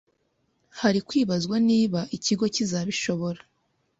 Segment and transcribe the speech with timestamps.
[0.79, 3.41] Hari kwibazwa niba ikigo kizabishobora